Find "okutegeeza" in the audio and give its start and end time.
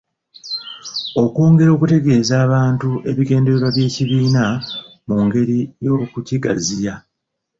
1.73-2.33